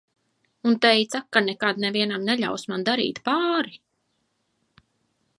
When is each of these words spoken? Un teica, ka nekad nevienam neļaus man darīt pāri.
Un 0.69 0.75
teica, 0.85 1.19
ka 1.35 1.43
nekad 1.47 1.81
nevienam 1.83 2.25
neļaus 2.29 2.65
man 2.71 2.85
darīt 2.87 3.19
pāri. 3.29 3.77